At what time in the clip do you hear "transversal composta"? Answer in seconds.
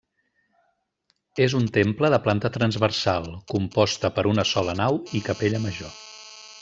2.55-4.11